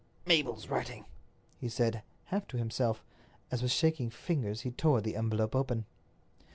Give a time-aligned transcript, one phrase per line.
[0.25, 1.05] "Mabel's writing,"
[1.59, 3.03] he said, half to himself,
[3.51, 5.85] as, with shaking fingers, he tore the envelope open.